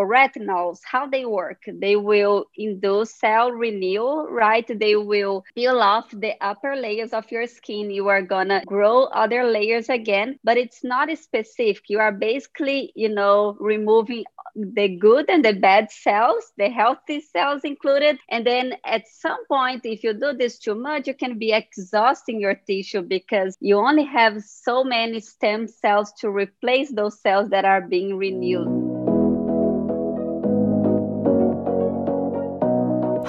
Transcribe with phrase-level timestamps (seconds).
[0.00, 1.62] or retinols, how they work.
[1.66, 4.66] They will induce cell renewal, right?
[4.66, 7.90] They will peel off the upper layers of your skin.
[7.90, 11.84] You are gonna grow other layers again, but it's not specific.
[11.88, 14.24] You are basically, you know, removing
[14.56, 18.18] the good and the bad cells, the healthy cells included.
[18.30, 22.40] And then at some point, if you do this too much, you can be exhausting
[22.40, 27.64] your tissue because you only have so many stem cells to replace those cells that
[27.64, 28.89] are being renewed.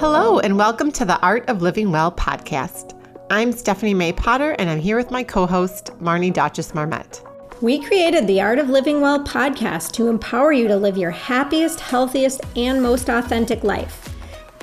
[0.02, 3.00] Hello, and welcome to the Art of Living Well podcast.
[3.30, 7.22] I'm Stephanie May Potter, and I'm here with my co host, Marnie Dotches Marmette.
[7.60, 11.78] We created the Art of Living Well podcast to empower you to live your happiest,
[11.78, 14.12] healthiest, and most authentic life.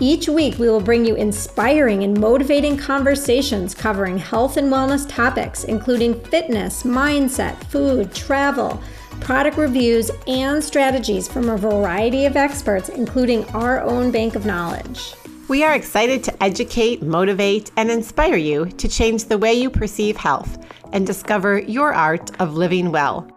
[0.01, 5.63] Each week, we will bring you inspiring and motivating conversations covering health and wellness topics,
[5.63, 8.83] including fitness, mindset, food, travel,
[9.21, 15.13] product reviews, and strategies from a variety of experts, including our own bank of knowledge.
[15.49, 20.15] We are excited to educate, motivate, and inspire you to change the way you perceive
[20.15, 23.27] health and discover your art of living well.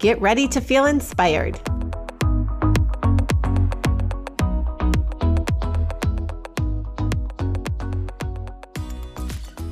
[0.00, 1.60] Get ready to feel inspired.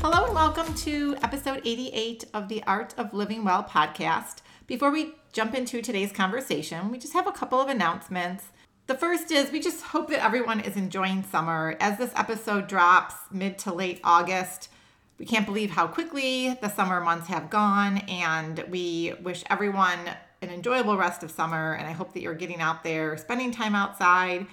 [0.00, 4.36] Hello, and welcome to episode 88 of the Art of Living Well podcast.
[4.68, 8.51] Before we jump into today's conversation, we just have a couple of announcements.
[8.88, 11.76] The first is we just hope that everyone is enjoying summer.
[11.78, 14.70] As this episode drops mid to late August,
[15.18, 20.00] we can't believe how quickly the summer months have gone, and we wish everyone
[20.42, 21.74] an enjoyable rest of summer.
[21.74, 24.46] And I hope that you're getting out there, spending time outside,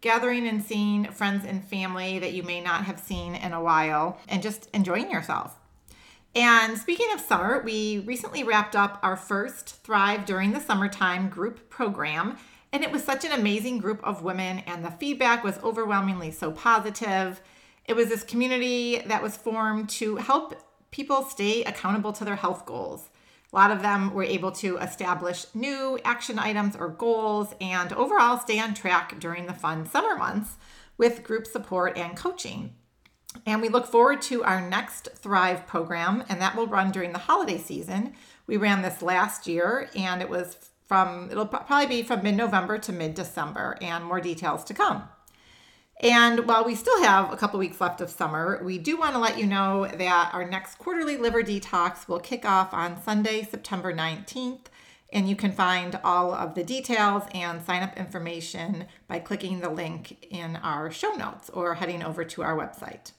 [0.00, 4.20] gathering and seeing friends and family that you may not have seen in a while,
[4.28, 5.58] and just enjoying yourself.
[6.36, 11.68] And speaking of summer, we recently wrapped up our first Thrive During the Summertime group
[11.68, 12.38] program.
[12.72, 16.50] And it was such an amazing group of women, and the feedback was overwhelmingly so
[16.50, 17.42] positive.
[17.84, 20.54] It was this community that was formed to help
[20.90, 23.10] people stay accountable to their health goals.
[23.52, 28.38] A lot of them were able to establish new action items or goals and overall
[28.38, 30.56] stay on track during the fun summer months
[30.96, 32.74] with group support and coaching.
[33.44, 37.18] And we look forward to our next Thrive program, and that will run during the
[37.18, 38.14] holiday season.
[38.46, 42.92] We ran this last year, and it was from it'll probably be from mid-November to
[42.92, 45.04] mid-December and more details to come.
[46.02, 49.18] And while we still have a couple weeks left of summer, we do want to
[49.18, 53.90] let you know that our next quarterly liver detox will kick off on Sunday, September
[53.90, 54.66] 19th.
[55.10, 59.70] And you can find all of the details and sign up information by clicking the
[59.70, 63.12] link in our show notes or heading over to our website.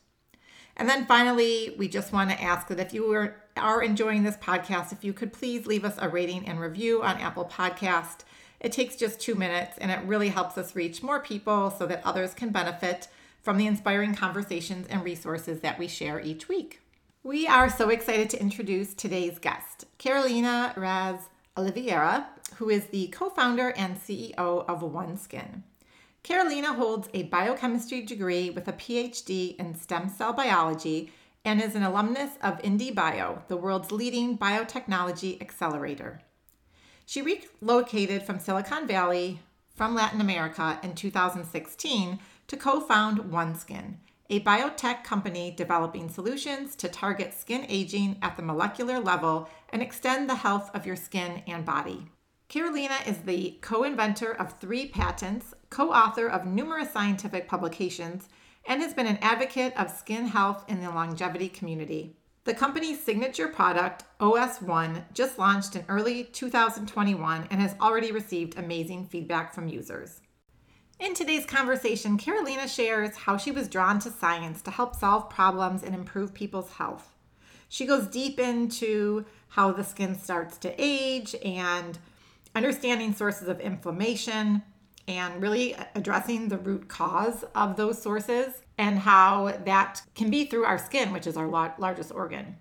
[0.77, 4.37] And then finally, we just want to ask that if you are, are enjoying this
[4.37, 8.19] podcast, if you could please leave us a rating and review on Apple Podcast.
[8.59, 12.01] It takes just two minutes and it really helps us reach more people so that
[12.05, 13.07] others can benefit
[13.41, 16.79] from the inspiring conversations and resources that we share each week.
[17.23, 21.21] We are so excited to introduce today's guest, Carolina Reis
[21.55, 25.63] Oliveira, who is the co founder and CEO of OneSkin.
[26.23, 31.11] Carolina holds a biochemistry degree with a PhD in stem cell biology
[31.45, 36.21] and is an alumnus of IndieBio, the world's leading biotechnology accelerator.
[37.05, 37.21] She
[37.61, 39.41] relocated from Silicon Valley
[39.75, 43.95] from Latin America in 2016 to co found OneSkin,
[44.29, 50.29] a biotech company developing solutions to target skin aging at the molecular level and extend
[50.29, 52.07] the health of your skin and body.
[52.47, 58.29] Carolina is the co inventor of three patents, co author of numerous scientific publications,
[58.65, 62.15] and has been an advocate of skin health in the longevity community.
[62.45, 69.05] The company's signature product, OS1, just launched in early 2021 and has already received amazing
[69.05, 70.19] feedback from users.
[70.99, 75.83] In today's conversation, Carolina shares how she was drawn to science to help solve problems
[75.83, 77.13] and improve people's health.
[77.69, 81.97] She goes deep into how the skin starts to age and
[82.55, 84.63] understanding sources of inflammation,
[85.07, 90.65] and really addressing the root cause of those sources and how that can be through
[90.65, 92.57] our skin, which is our largest organ.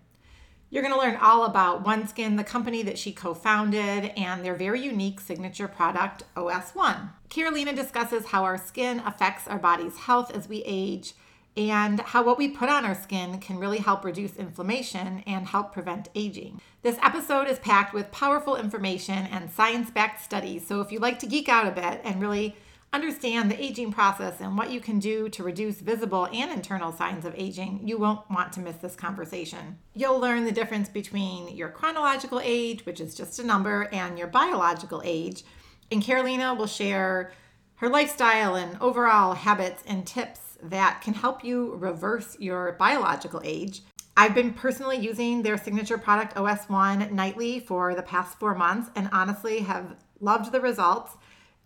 [0.71, 4.55] You're going to learn all about OneSkin, the company that she co founded, and their
[4.55, 7.11] very unique signature product, OS1.
[7.29, 11.13] Carolina discusses how our skin affects our body's health as we age
[11.57, 15.73] and how what we put on our skin can really help reduce inflammation and help
[15.73, 16.61] prevent aging.
[16.83, 20.67] This episode is packed with powerful information and science backed studies.
[20.67, 22.57] So, if you like to geek out a bit and really
[22.95, 27.25] understand the aging process and what you can do to reduce visible and internal signs
[27.25, 29.79] of aging, you won't want to miss this conversation.
[29.95, 34.29] You'll learn the difference between your chronological age, which is just a number, and your
[34.29, 35.43] biological age.
[35.91, 37.33] And Carolina will share
[37.77, 43.83] her lifestyle and overall habits and tips that can help you reverse your biological age.
[44.17, 49.09] I've been personally using their signature product OS1 nightly for the past four months and
[49.13, 51.17] honestly have loved the results.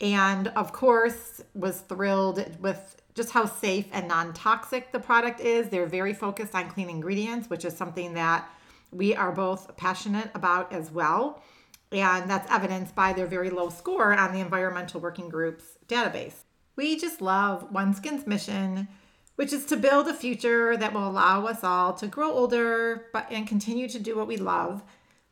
[0.00, 5.68] And of course, was thrilled with just how safe and non toxic the product is.
[5.68, 8.48] They're very focused on clean ingredients, which is something that
[8.92, 11.42] we are both passionate about as well.
[11.90, 16.45] And that's evidenced by their very low score on the Environmental Working Group's database.
[16.76, 18.88] We just love OneSkin's mission,
[19.36, 23.26] which is to build a future that will allow us all to grow older but
[23.30, 24.82] and continue to do what we love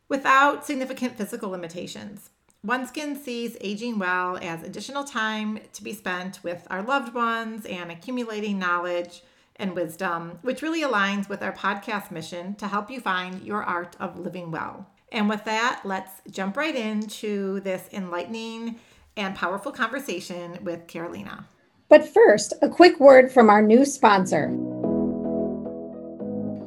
[0.09, 2.31] without significant physical limitations.
[2.65, 7.91] OneSkin sees aging well as additional time to be spent with our loved ones and
[7.91, 9.21] accumulating knowledge
[9.57, 13.95] and wisdom, which really aligns with our podcast mission to help you find your art
[13.99, 14.87] of living well.
[15.11, 18.79] And with that, let's jump right into this enlightening
[19.17, 21.45] and powerful conversation with Carolina.
[21.87, 24.49] But first, a quick word from our new sponsor.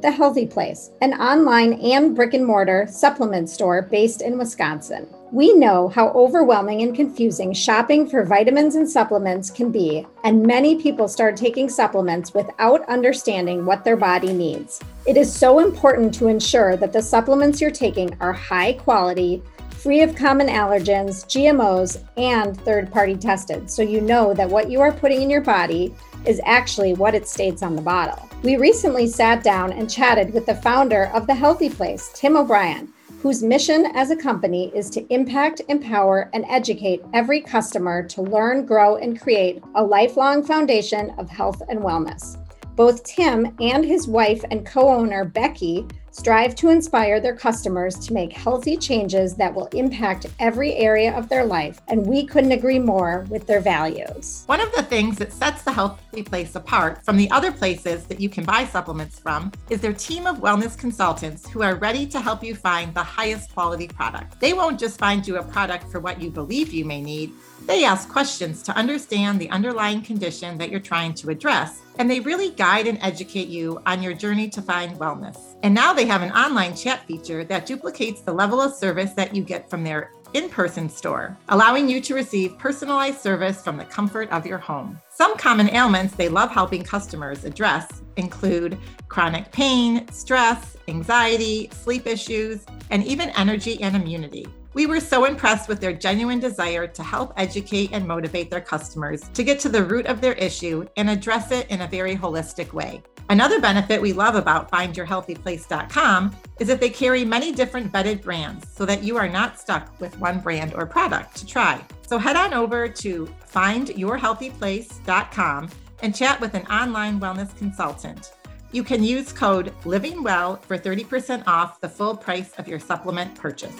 [0.01, 5.07] The Healthy Place, an online and brick and mortar supplement store based in Wisconsin.
[5.33, 10.81] We know how overwhelming and confusing shopping for vitamins and supplements can be, and many
[10.81, 14.79] people start taking supplements without understanding what their body needs.
[15.05, 19.43] It is so important to ensure that the supplements you're taking are high quality,
[19.81, 24.81] free of common allergens, GMOs, and third party tested, so you know that what you
[24.81, 25.93] are putting in your body
[26.25, 28.29] is actually what it states on the bottle.
[28.43, 32.93] We recently sat down and chatted with the founder of The Healthy Place, Tim O'Brien
[33.21, 38.65] whose mission as a company is to impact, empower, and educate every customer to learn,
[38.65, 42.37] grow, and create a lifelong foundation of health and wellness.
[42.79, 48.13] Both Tim and his wife and co owner, Becky, strive to inspire their customers to
[48.13, 52.79] make healthy changes that will impact every area of their life, and we couldn't agree
[52.79, 54.43] more with their values.
[54.45, 58.21] One of the things that sets the Healthy Place apart from the other places that
[58.21, 62.21] you can buy supplements from is their team of wellness consultants who are ready to
[62.21, 64.39] help you find the highest quality product.
[64.39, 67.33] They won't just find you a product for what you believe you may need.
[67.69, 72.19] They ask questions to understand the underlying condition that you're trying to address, and they
[72.19, 75.55] really guide and educate you on your journey to find wellness.
[75.61, 79.35] And now they have an online chat feature that duplicates the level of service that
[79.35, 83.85] you get from their in person store, allowing you to receive personalized service from the
[83.85, 84.99] comfort of your home.
[85.11, 88.79] Some common ailments they love helping customers address include
[89.09, 94.47] chronic pain, stress, anxiety, sleep issues, and even energy and immunity.
[94.73, 99.27] We were so impressed with their genuine desire to help educate and motivate their customers
[99.33, 102.71] to get to the root of their issue and address it in a very holistic
[102.71, 103.01] way.
[103.29, 108.85] Another benefit we love about findyourhealthyplace.com is that they carry many different vetted brands so
[108.85, 111.83] that you are not stuck with one brand or product to try.
[112.07, 115.69] So head on over to findyourhealthyplace.com
[116.01, 118.33] and chat with an online wellness consultant.
[118.71, 123.75] You can use code LIVINGWELL for 30% off the full price of your supplement purchase.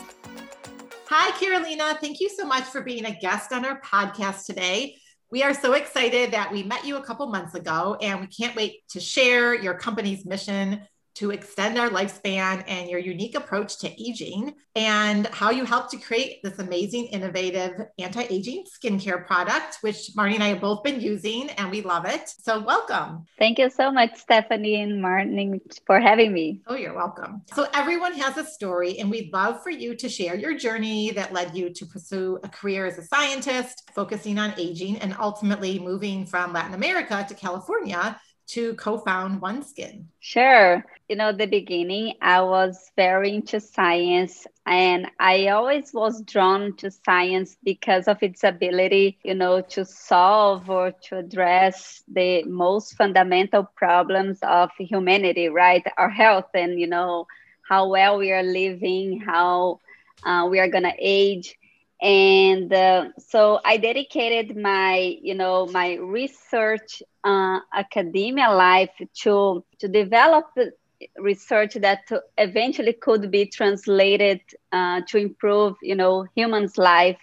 [1.11, 1.97] Hi, Carolina.
[1.99, 4.95] Thank you so much for being a guest on our podcast today.
[5.31, 8.55] We are so excited that we met you a couple months ago, and we can't
[8.55, 10.81] wait to share your company's mission
[11.19, 15.97] to extend our lifespan and your unique approach to aging and how you help to
[15.97, 21.01] create this amazing, innovative anti aging skincare product, which Marnie and I have both been
[21.01, 22.29] using and we love it.
[22.29, 23.25] So, welcome.
[23.37, 26.61] Thank you so much, Stephanie and Martin, for having me.
[26.67, 27.41] Oh, you're welcome.
[27.53, 31.33] So, everyone has a story, and we'd love for you to share your journey that
[31.33, 36.25] led you to pursue a career as a scientist, focusing on aging, and ultimately moving
[36.25, 38.17] from Latin America to California
[38.49, 40.05] to co-found OneSkin?
[40.19, 40.83] Sure.
[41.07, 46.91] You know, the beginning, I was very into science and I always was drawn to
[46.91, 53.63] science because of its ability, you know, to solve or to address the most fundamental
[53.75, 55.83] problems of humanity, right?
[55.97, 57.27] Our health and, you know,
[57.67, 59.79] how well we are living, how
[60.25, 61.55] uh, we are going to age
[62.01, 69.87] and uh, so i dedicated my you know my research uh, academia life to to
[69.87, 70.45] develop
[71.17, 72.01] research that
[72.37, 74.41] eventually could be translated
[74.71, 77.19] uh, to improve you know humans life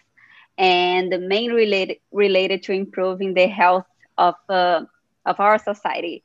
[0.59, 3.87] and the main related related to improving the health
[4.19, 4.81] of uh,
[5.27, 6.23] of our society.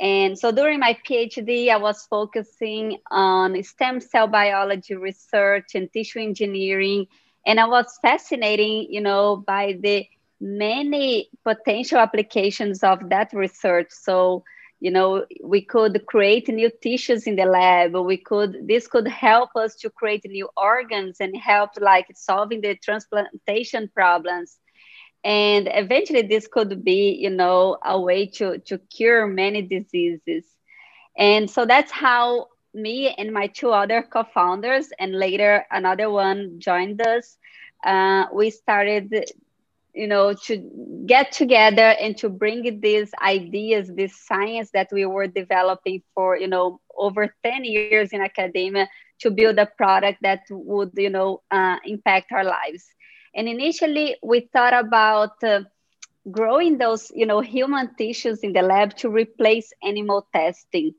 [0.00, 6.20] And so during my phd i was focusing on stem cell biology research and tissue
[6.20, 7.06] engineering
[7.46, 10.06] and i was fascinated you know by the
[10.40, 13.88] many potential applications of that research.
[13.90, 14.44] So
[14.80, 17.94] you know we could create new tissues in the lab.
[17.94, 22.76] We could this could help us to create new organs and help like solving the
[22.76, 24.58] transplantation problems.
[25.24, 30.44] And eventually this could be you know a way to to cure many diseases.
[31.18, 37.00] And so that's how me and my two other co-founders and later another one joined
[37.06, 37.38] us
[37.86, 39.12] uh, we started
[39.94, 40.56] you know to
[41.06, 46.48] get together and to bring these ideas this science that we were developing for you
[46.48, 48.74] know over 10 years in academia
[49.06, 52.86] to build a product that would you know uh, impact our lives.
[53.34, 55.60] And initially we thought about uh,
[56.30, 60.92] growing those you know human tissues in the lab to replace animal testing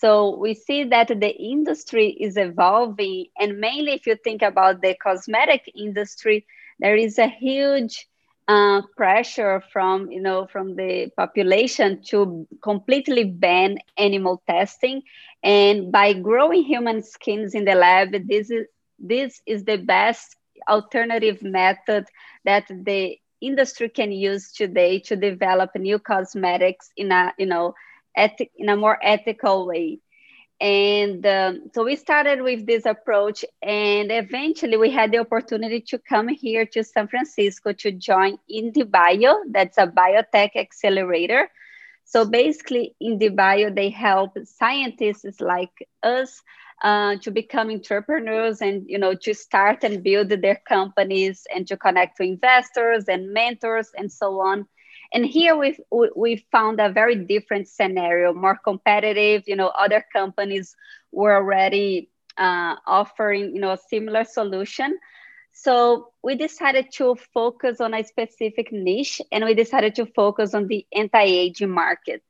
[0.00, 4.94] so we see that the industry is evolving and mainly if you think about the
[5.02, 6.46] cosmetic industry
[6.80, 8.06] there is a huge
[8.48, 15.02] uh, pressure from you know from the population to completely ban animal testing.
[15.42, 18.66] And by growing human skins in the lab this is
[18.98, 20.36] this is the best
[20.68, 22.06] alternative method
[22.44, 27.74] that the industry can use today to develop new cosmetics in a you know
[28.16, 30.00] in a more ethical way.
[30.60, 35.98] And um, so we started with this approach and eventually we had the opportunity to
[35.98, 41.50] come here to san francisco to join IndieBio that's a biotech accelerator.
[42.04, 46.40] So basically IndieBio they help scientists like us
[46.82, 51.76] uh, to become entrepreneurs and you know to start and build their companies and to
[51.76, 54.66] connect to investors and mentors and so on
[55.12, 55.80] and here we've
[56.16, 60.74] we found a very different scenario more competitive you know other companies
[61.12, 64.98] were already uh, offering you know a similar solution.
[65.52, 70.66] So we decided to focus on a specific niche and we decided to focus on
[70.66, 72.22] the anti-aging market.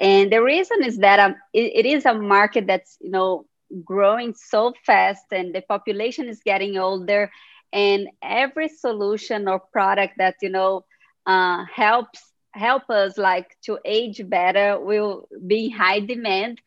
[0.00, 3.46] And the reason is that um, it, it is a market that's you know
[3.84, 7.30] growing so fast and the population is getting older
[7.72, 10.84] and every solution or product that you know
[11.26, 16.60] uh, helps help us like to age better will be in high demand.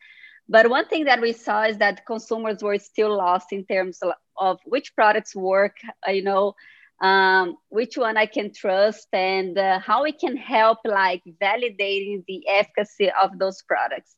[0.48, 4.00] But one thing that we saw is that consumers were still lost in terms
[4.38, 6.54] of which products work uh, you know
[7.02, 12.42] um, which one i can trust and uh, how we can help like validating the
[12.48, 14.16] efficacy of those products.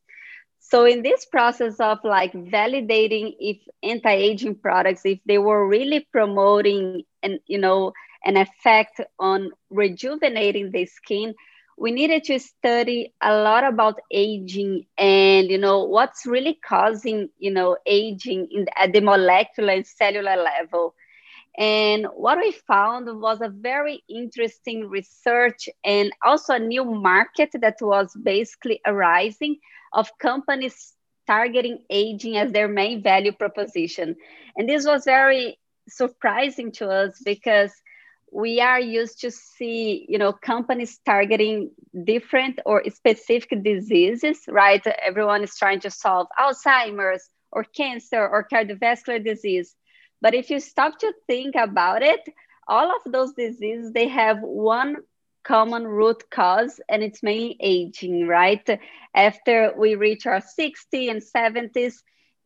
[0.59, 6.95] So in this process of like validating if anti-aging products if they were really promoting
[7.21, 11.33] and you know an effect on rejuvenating the skin
[11.77, 17.51] we needed to study a lot about aging and you know what's really causing you
[17.51, 20.93] know aging in, at the molecular and cellular level
[21.57, 27.77] and what we found was a very interesting research and also a new market that
[27.81, 29.57] was basically arising
[29.93, 30.93] of companies
[31.27, 34.15] targeting aging as their main value proposition.
[34.55, 37.73] And this was very surprising to us because
[38.31, 41.71] we are used to see you know companies targeting
[42.03, 44.85] different or specific diseases right?
[45.05, 49.75] Everyone is trying to solve alzheimer's or cancer or cardiovascular disease.
[50.21, 52.21] But if you stop to think about it
[52.67, 54.97] all of those diseases they have one
[55.43, 58.67] common root cause and it's mainly aging right?
[59.15, 61.95] After we reach our 60 and 70s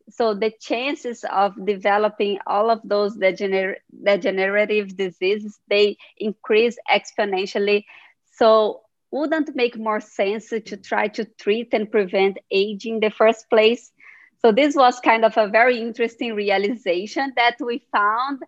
[0.10, 7.86] so the chances of developing all of those degener- degenerative diseases they increase exponentially.
[8.34, 8.82] So
[9.12, 13.92] wouldn't make more sense to try to treat and prevent aging in the first place?
[14.42, 18.42] So this was kind of a very interesting realization that we found.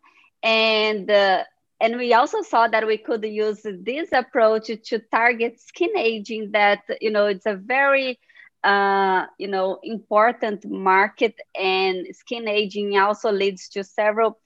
[0.44, 1.44] And uh,
[1.80, 6.82] and we also saw that we could use this approach to target skin aging that
[7.02, 8.20] you know it's a very
[8.66, 14.40] uh, you know important market and skin aging also leads to several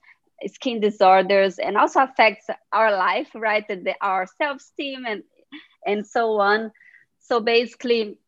[0.46, 3.64] skin disorders and also affects our life right?
[4.02, 5.22] Our self-esteem and
[5.86, 6.72] and so on.
[7.20, 8.18] So basically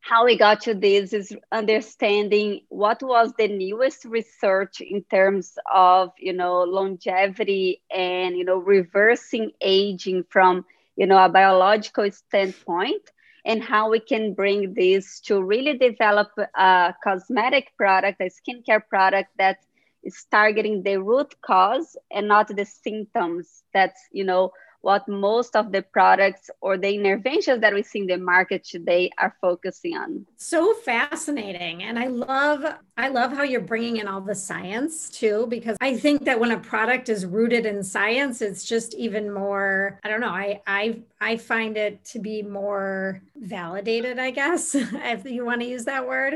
[0.00, 6.12] how we got to this is understanding what was the newest research in terms of
[6.18, 10.64] you know longevity and you know reversing aging from
[10.96, 13.11] you know a biological standpoint
[13.44, 19.30] and how we can bring this to really develop a cosmetic product a skincare product
[19.38, 19.58] that
[20.02, 24.50] is targeting the root cause and not the symptoms that's you know
[24.82, 29.10] what most of the products or the interventions that we see in the market today
[29.18, 30.26] are focusing on.
[30.36, 31.82] So fascinating.
[31.82, 32.64] And i love
[32.96, 36.50] i love how you're bringing in all the science too because i think that when
[36.50, 41.00] a product is rooted in science it's just even more i don't know i i
[41.20, 46.06] i find it to be more validated i guess if you want to use that
[46.06, 46.34] word.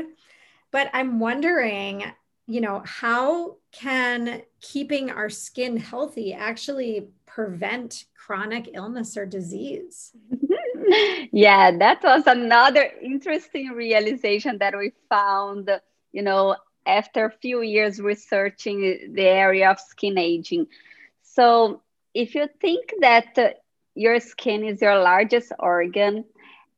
[0.71, 2.03] But i'm wondering
[2.47, 10.11] you know how can keeping our skin healthy actually prevent chronic illness or disease.
[11.31, 15.69] yeah, that was another interesting realization that we found,
[16.11, 20.67] you know, after a few years researching the area of skin aging.
[21.23, 21.81] So,
[22.13, 23.49] if you think that uh,
[23.95, 26.25] your skin is your largest organ,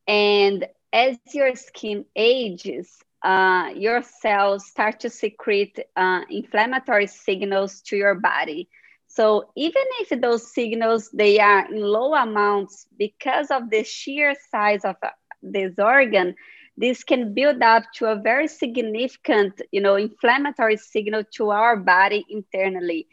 [0.07, 7.97] and as your skin ages, uh, your cells start to secrete uh, inflammatory signals to
[7.97, 8.69] your body.
[9.09, 14.85] So even if those signals they are in low amounts because of the sheer size
[14.85, 15.09] of uh,
[15.43, 16.35] this organ,
[16.77, 22.25] this can build up to a very significant, you know, inflammatory signal to our body
[22.29, 23.07] internally.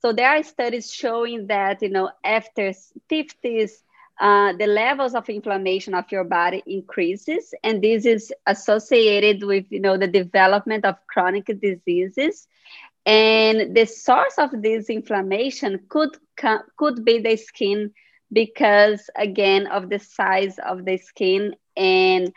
[0.00, 2.72] So there are studies showing that, you know, after
[3.10, 3.82] 50s,
[4.20, 9.80] uh, the levels of inflammation of your body increases, and this is associated with, you
[9.80, 12.48] know, the development of chronic diseases.
[13.08, 16.16] And the source of this inflammation could
[16.76, 17.92] could be the skin
[18.32, 21.56] because again of the size of the skin.
[21.76, 22.32] And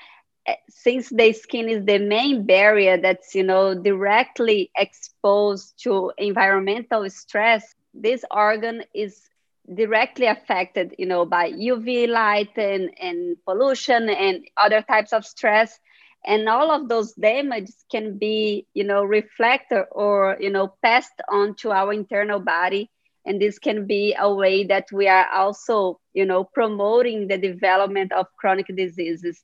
[0.48, 7.10] Eh, since the skin is the main barrier that's you know directly exposed to environmental
[7.10, 9.30] stress this organ is
[9.74, 15.80] directly affected you know by uv light and, and pollution and other types of stress
[16.26, 21.56] and all of those damages can be you know reflected or you know passed on
[21.56, 22.90] to our internal body.
[23.26, 28.12] And this can be a way that we are also you know promoting the development
[28.12, 29.42] of chronic diseases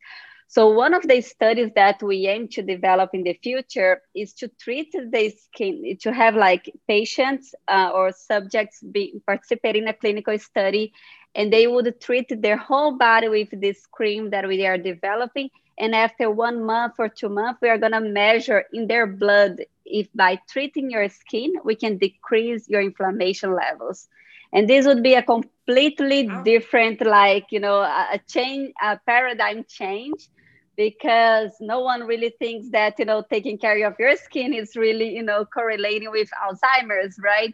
[0.50, 4.48] so one of the studies that we aim to develop in the future is to
[4.48, 10.40] treat the skin, to have like patients uh, or subjects be, participating in a clinical
[10.40, 10.94] study,
[11.36, 15.50] and they would treat their whole body with this cream that we are developing.
[15.78, 20.08] And after one month or two months, we are gonna measure in their blood if
[20.16, 24.08] by treating your skin, we can decrease your inflammation levels
[24.54, 26.42] and this would be a completely wow.
[26.44, 30.30] different like you know a change a paradigm change
[30.78, 35.10] because no one really thinks that you know taking care of your skin is really
[35.14, 37.54] you know correlating with alzheimer's right?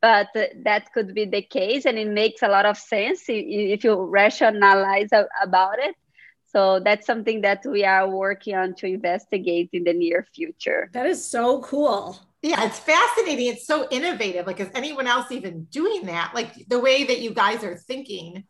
[0.00, 0.28] But
[0.64, 5.08] that could be the case and it makes a lot of sense if you rationalize
[5.42, 5.94] about it.
[6.44, 10.90] So that's something that we are working on to investigate in the near future.
[10.92, 12.18] That is so cool.
[12.42, 13.46] Yeah it's fascinating.
[13.46, 14.46] It's so innovative.
[14.46, 16.32] Like is anyone else even doing that?
[16.34, 18.44] Like the way that you guys are thinking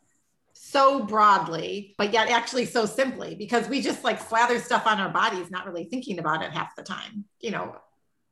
[0.74, 5.08] so broadly, but yet actually so simply because we just like slather stuff on our
[5.08, 7.76] bodies, not really thinking about it half the time, you know,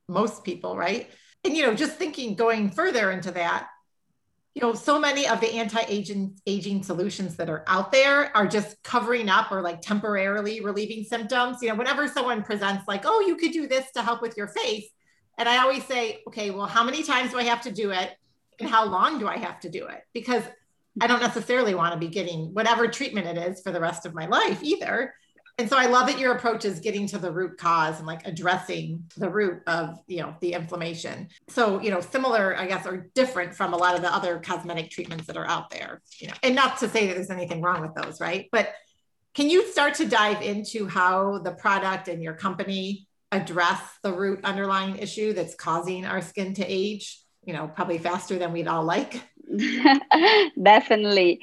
[0.08, 1.08] most people, right?
[1.44, 3.68] And, you know, just thinking going further into that,
[4.56, 8.82] you know, so many of the anti-aging aging solutions that are out there are just
[8.82, 11.58] covering up or like temporarily relieving symptoms.
[11.62, 14.48] You know, whenever someone presents like, oh, you could do this to help with your
[14.48, 14.88] face.
[15.38, 18.10] And I always say, okay, well, how many times do I have to do it?
[18.58, 20.02] And how long do I have to do it?
[20.12, 20.42] Because
[21.00, 24.14] I don't necessarily want to be getting whatever treatment it is for the rest of
[24.14, 25.14] my life either.
[25.58, 28.26] And so I love that your approach is getting to the root cause and like
[28.26, 31.28] addressing the root of, you know, the inflammation.
[31.48, 34.90] So, you know, similar, I guess, or different from a lot of the other cosmetic
[34.90, 37.82] treatments that are out there, you know, and not to say that there's anything wrong
[37.82, 38.48] with those, right?
[38.50, 38.72] But
[39.34, 44.40] can you start to dive into how the product and your company address the root
[44.44, 48.84] underlying issue that's causing our skin to age, you know, probably faster than we'd all
[48.84, 49.22] like?
[50.62, 51.40] Definitely.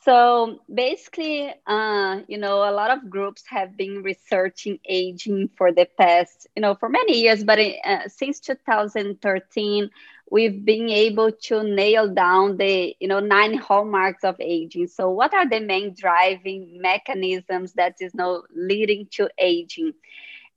[0.00, 5.86] So basically, uh, you know, a lot of groups have been researching aging for the
[5.98, 9.90] past, you know, for many years, but uh, since 2013,
[10.30, 14.86] we've been able to nail down the, you know, nine hallmarks of aging.
[14.86, 19.92] So what are the main driving mechanisms that is now leading to aging?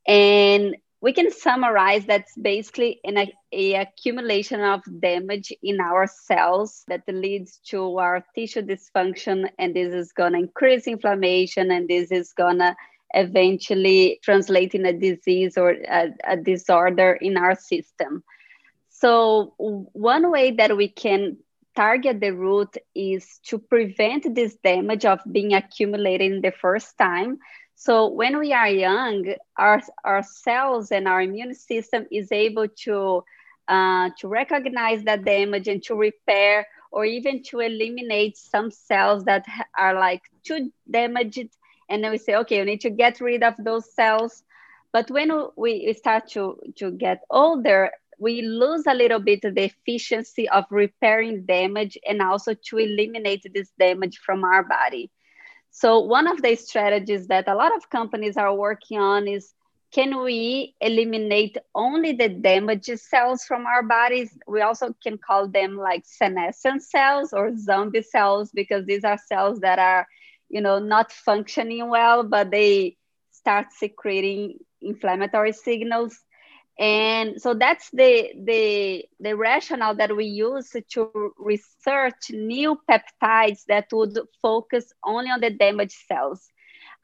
[0.07, 3.17] And we can summarize that's basically an
[3.51, 9.93] a, accumulation of damage in our cells that leads to our tissue dysfunction and this
[9.93, 12.75] is going to increase inflammation and this is going to
[13.13, 18.23] eventually translate in a disease or a, a disorder in our system.
[18.89, 21.37] So one way that we can
[21.75, 27.39] target the root is to prevent this damage of being accumulated in the first time
[27.75, 33.23] so when we are young, our, our cells and our immune system is able to,
[33.67, 39.45] uh, to recognize that damage and to repair or even to eliminate some cells that
[39.77, 41.49] are like too damaged.
[41.89, 44.43] And then we say, okay, we need to get rid of those cells.
[44.93, 50.47] But when we start to, to get older, we lose a little bit the efficiency
[50.49, 55.09] of repairing damage and also to eliminate this damage from our body.
[55.71, 59.53] So one of the strategies that a lot of companies are working on is
[59.93, 64.37] can we eliminate only the damaged cells from our bodies?
[64.47, 69.59] We also can call them like senescent cells or zombie cells because these are cells
[69.59, 70.07] that are,
[70.49, 72.97] you know, not functioning well, but they
[73.31, 76.17] start secreting inflammatory signals.
[76.79, 83.85] And so that's the, the, the rationale that we use to research new peptides that
[83.91, 86.51] would focus only on the damaged cells.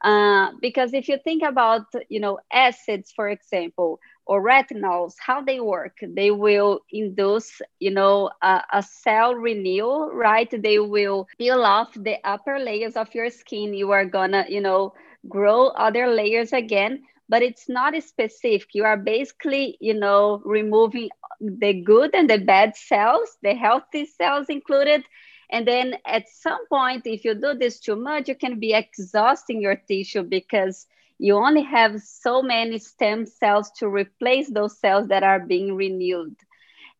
[0.02, 5.60] Uh, because if you think about, you know, acids, for example, or retinols, how they
[5.60, 10.48] work, they will induce, you know, a, a cell renewal, right?
[10.50, 13.74] They will peel off the upper layers of your skin.
[13.74, 14.92] You are gonna, you know,
[15.28, 18.68] grow other layers again, but it's not specific.
[18.74, 21.10] You are basically, you know, removing
[21.40, 25.04] the good and the bad cells, the healthy cells included,
[25.50, 29.60] and then at some point, if you do this too much, you can be exhausting
[29.60, 30.86] your tissue because
[31.18, 36.36] you only have so many stem cells to replace those cells that are being renewed.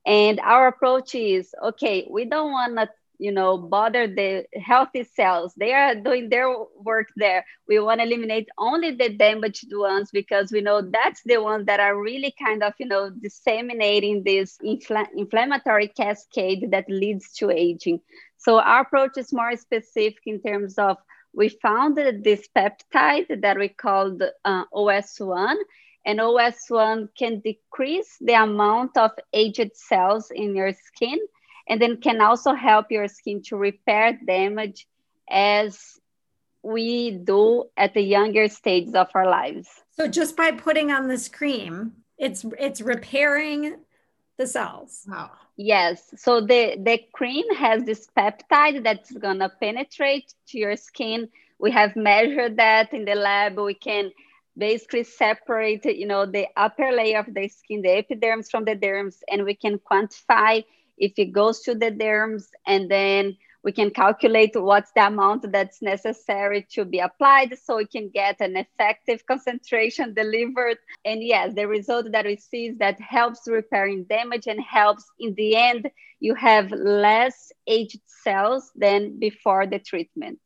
[0.07, 5.55] And our approach is okay, we don't want to you know bother the healthy cells.
[5.57, 7.45] They are doing their work there.
[7.69, 11.81] We want to eliminate only the damaged ones because we know that's the ones that
[11.81, 18.01] are really kind of you know disseminating this infl- inflammatory cascade that leads to aging.
[18.37, 20.97] So our approach is more specific in terms of
[21.35, 25.57] we found this peptide that we called uh, OS1,
[26.05, 31.19] and OS1 can decrease the amount of aged cells in your skin,
[31.69, 34.87] and then can also help your skin to repair damage
[35.31, 35.99] as
[36.63, 39.69] we do at the younger stages of our lives.
[39.93, 43.77] So just by putting on this cream, it's it's repairing
[44.39, 45.05] the cells.
[45.09, 45.31] Wow.
[45.57, 46.15] Yes.
[46.17, 51.29] So the, the cream has this peptide that's going to penetrate to your skin.
[51.59, 53.59] We have measured that in the lab.
[53.59, 54.13] We can
[54.57, 59.21] basically separate, you know, the upper layer of the skin, the epidermis from the dermis,
[59.31, 60.65] and we can quantify
[60.99, 65.83] if it goes to the derms and then we can calculate what's the amount that's
[65.83, 70.79] necessary to be applied so we can get an effective concentration delivered.
[71.05, 75.35] And yes, the result that we see is that helps repairing damage and helps in
[75.35, 80.39] the end, you have less aged cells than before the treatment.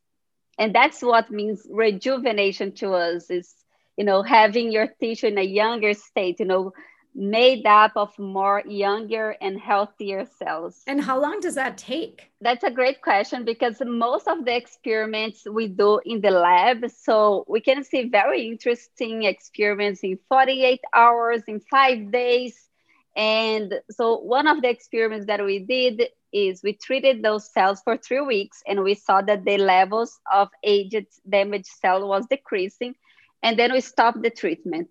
[0.57, 3.53] And that's what means rejuvenation to us is,
[3.97, 6.73] you know, having your tissue in a younger state, you know,
[7.15, 10.81] made up of more younger and healthier cells.
[10.87, 12.31] And how long does that take?
[12.41, 17.45] That's a great question because most of the experiments we do in the lab, so
[17.47, 22.69] we can see very interesting experiments in 48 hours, in five days.
[23.15, 27.95] And so one of the experiments that we did is we treated those cells for
[27.95, 32.95] three weeks and we saw that the levels of aged damaged cell was decreasing.
[33.43, 34.89] And then we stopped the treatment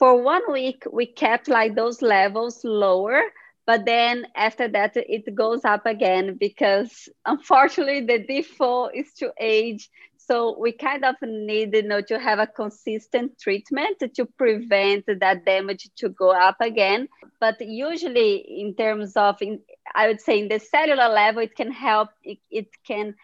[0.00, 3.22] for one week we kept like those levels lower
[3.70, 9.90] but then after that it goes up again because unfortunately the default is to age.
[10.16, 15.44] So we kind of need you know to have a consistent treatment to prevent that
[15.44, 17.08] damage to go up again.
[17.38, 19.60] But usually in terms of in,
[19.94, 23.14] i would say in the cellular level it can help it, it can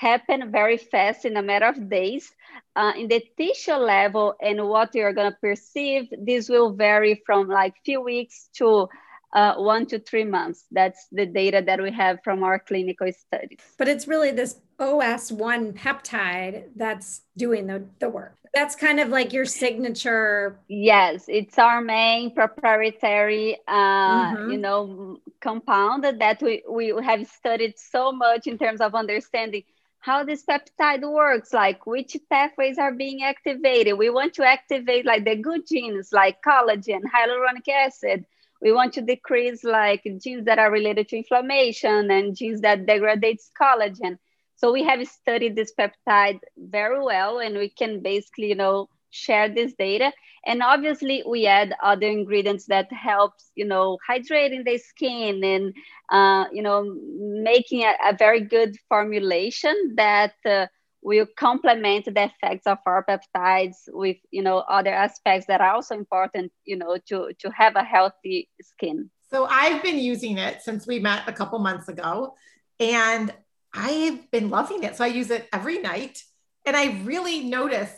[0.00, 2.32] happen very fast in a matter of days.
[2.74, 7.48] Uh, in the tissue level and what you're going to perceive, this will vary from
[7.48, 8.88] like few weeks to
[9.34, 10.64] uh, one to three months.
[10.70, 13.60] That's the data that we have from our clinical studies.
[13.76, 18.36] But it's really this OS1 peptide that's doing the, the work.
[18.54, 20.58] That's kind of like your signature.
[20.66, 24.50] Yes, it's our main proprietary, uh, mm-hmm.
[24.50, 29.62] you know, compound that we, we have studied so much in terms of understanding
[30.00, 33.98] how this peptide works, like which pathways are being activated.
[33.98, 38.24] We want to activate like the good genes like collagen, hyaluronic acid.
[38.62, 43.50] We want to decrease like genes that are related to inflammation and genes that degrades
[43.60, 44.18] collagen.
[44.56, 49.48] So we have studied this peptide very well and we can basically, you know, share
[49.48, 50.12] this data.
[50.46, 55.74] And obviously we add other ingredients that helps you know hydrating the skin and
[56.10, 56.96] uh, you know
[57.42, 60.66] making a, a, very good formulation that uh,
[61.02, 65.94] will complement the effects of our peptides with you know other aspects that are also
[65.94, 69.10] important you know to to have a healthy skin.
[69.30, 72.34] So i've been using it since we met a couple months ago
[72.78, 73.32] and
[73.74, 74.96] i've been loving it.
[74.96, 76.22] So i use it every night
[76.64, 77.92] and i really notice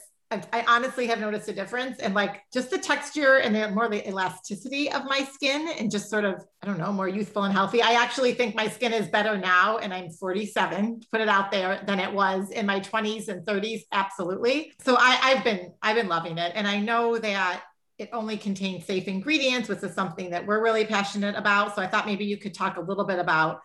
[0.52, 4.06] I, honestly have noticed a difference and like just the texture and the more the
[4.08, 7.82] elasticity of my skin and just sort of I don't know more youthful and healthy.
[7.82, 11.82] I actually think my skin is better now and I'm 47 put it out there
[11.86, 14.72] than it was in my 20s and 30s absolutely.
[14.82, 17.62] So I, I've been I've been loving it and I know that
[17.98, 21.74] it only contains safe ingredients, which is something that we're really passionate about.
[21.74, 23.60] So I thought maybe you could talk a little bit about,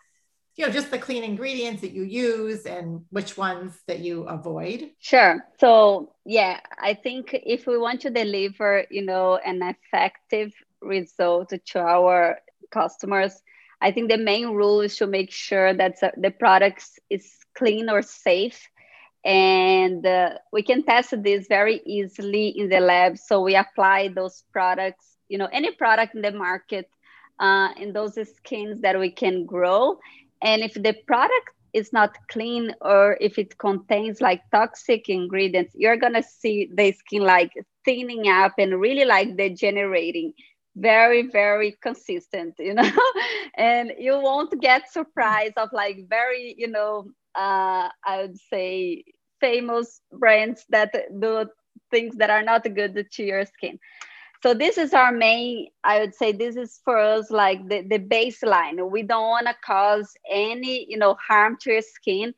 [0.58, 4.89] you know, just the clean ingredients that you use and which ones that you avoid.
[5.00, 5.46] Sure.
[5.60, 11.80] So yeah, I think if we want to deliver, you know, an effective result to
[11.80, 12.39] our
[12.72, 13.39] customers,
[13.82, 18.02] I think the main rule is to make sure that the product is clean or
[18.02, 18.67] safe
[19.24, 24.43] and uh, we can test this very easily in the lab so we apply those
[24.54, 26.88] products you know any product in the market
[27.39, 29.98] uh, in those skins that we can grow
[30.41, 35.97] and if the product is not clean or if it contains like toxic ingredients you're
[35.97, 37.52] gonna see the skin like
[37.86, 40.34] thinning up and really like degenerating
[40.76, 42.89] very very consistent you know
[43.58, 49.04] and you won't get surprise of like very you know uh, I would say
[49.39, 51.45] famous brands that do
[51.91, 53.78] things that are not good to your skin.
[54.43, 58.00] So this is our main, I would say this is for us like the, the
[58.00, 58.89] baseline.
[58.91, 62.34] We don't want to cause any, you know, harm to your skin.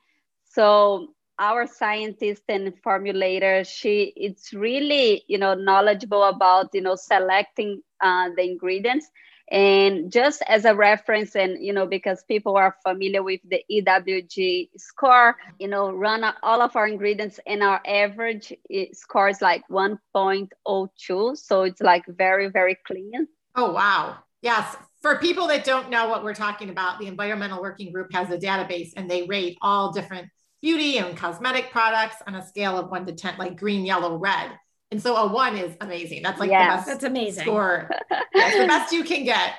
[0.46, 1.10] So
[1.40, 8.30] our scientist and formulator, she it's really, you know, knowledgeable about, you know, selecting uh,
[8.36, 9.10] the ingredients
[9.52, 14.70] and just as a reference, and you know, because people are familiar with the EWG
[14.78, 19.64] score, you know, run all of our ingredients, and our average eh, score is like
[19.70, 21.38] 1.02.
[21.38, 23.28] So it's like very, very clean.
[23.56, 24.20] Oh, wow.
[24.42, 24.76] Yes.
[25.02, 28.38] For people that don't know what we're talking about, the Environmental Working Group has a
[28.38, 30.30] database and they rate all different
[30.62, 34.52] beauty and cosmetic products on a scale of one to 10, like green, yellow, red.
[34.92, 36.24] And so a one is amazing.
[36.24, 36.66] That's like yes.
[36.72, 37.44] the best That's amazing.
[37.44, 37.90] score.
[38.10, 39.54] That's the best you can get.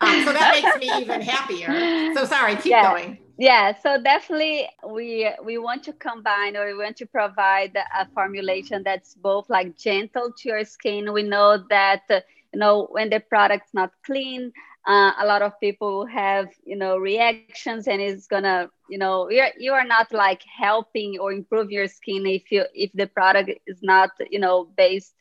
[0.00, 2.14] Um, so that makes me even happier.
[2.14, 2.90] So sorry, keep yeah.
[2.90, 3.18] going.
[3.36, 8.82] Yeah, so definitely we we want to combine or we want to provide a formulation
[8.82, 11.12] that's both like gentle to your skin.
[11.12, 14.52] We know that you know when the product's not clean,
[14.86, 19.34] uh, a lot of people have you know reactions and it's gonna you know you're,
[19.44, 23.80] you are not like helping or improve your skin if you if the product is
[23.82, 25.14] not you know based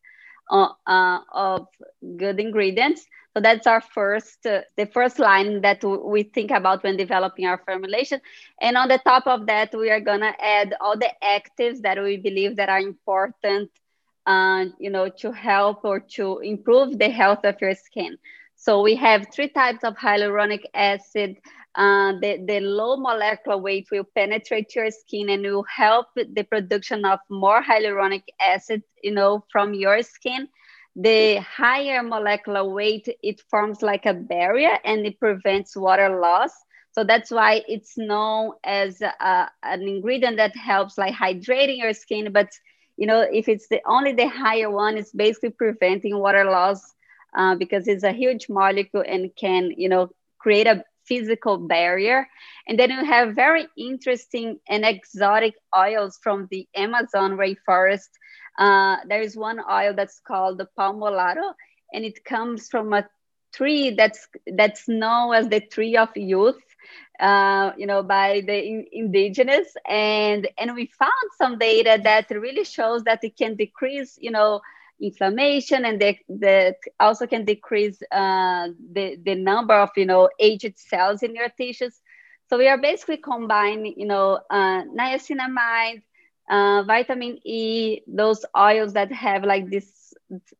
[0.50, 1.68] on uh, of
[2.18, 3.06] good ingredients.
[3.34, 7.58] So that's our first uh, the first line that we think about when developing our
[7.58, 8.22] formulation.
[8.62, 12.18] And on the top of that we are gonna add all the actives that we
[12.18, 13.70] believe that are important
[14.26, 18.18] uh, you know to help or to improve the health of your skin
[18.60, 21.38] so we have three types of hyaluronic acid.
[21.76, 27.06] Uh, the, the low molecular weight will penetrate your skin and will help the production
[27.06, 30.50] of more hyaluronic acid, you know, from your skin.
[30.98, 36.52] The higher molecular weight, it forms like a barrier and it prevents water loss.
[36.92, 42.34] So that's why it's known as a, an ingredient that helps like hydrating your skin.
[42.34, 42.50] But
[42.98, 46.96] you know, if it's the only the higher one, it's basically preventing water loss
[47.36, 52.28] uh, because it's a huge molecule and can, you know, create a physical barrier.
[52.68, 58.10] And then you have very interesting and exotic oils from the Amazon rainforest.
[58.58, 61.54] Uh, there is one oil that's called the palmolato,
[61.94, 63.08] and it comes from a
[63.54, 66.62] tree that's that's known as the tree of youth.
[67.20, 72.64] Uh, you know, by the in, indigenous, and and we found some data that really
[72.64, 74.62] shows that it can decrease, you know,
[75.02, 81.24] inflammation and that also can decrease uh, the, the number of you know aged cells
[81.24, 82.00] in your tissues.
[82.50, 86.02] So we are basically combining you know uh, niacinamide
[86.50, 90.14] uh, vitamin e those oils that have like this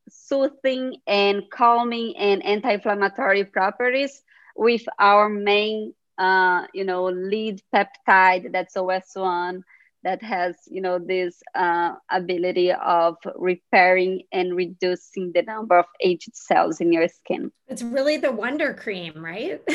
[0.10, 4.22] soothing and calming and anti-inflammatory properties
[4.56, 9.64] with our main uh, you know lead peptide that's os1
[10.04, 16.36] that has you know this uh, ability of repairing and reducing the number of aged
[16.36, 17.52] cells in your skin.
[17.68, 19.62] It's really the wonder cream right?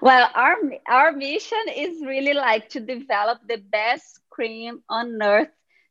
[0.00, 0.56] Well our
[0.88, 5.48] our mission is really like to develop the best cream on earth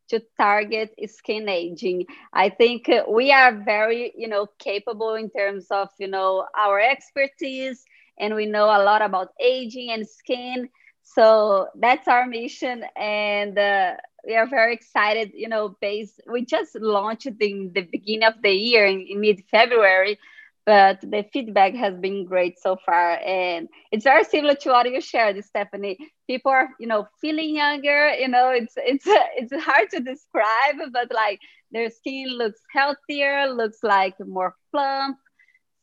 [0.09, 2.05] to target skin aging.
[2.33, 7.83] I think we are very you know capable in terms of you know our expertise
[8.19, 10.69] and we know a lot about aging and skin
[11.03, 13.93] so that's our mission and uh,
[14.27, 18.51] we are very excited you know based we just launched in the beginning of the
[18.51, 20.17] year in, in mid-february
[20.65, 25.01] but the feedback has been great so far and it's very similar to what you
[25.01, 25.97] shared stephanie.
[26.27, 31.11] People are you know feeling younger you know it's it's it's hard to describe but
[31.13, 31.39] like
[31.71, 35.17] their skin looks healthier looks like more plump.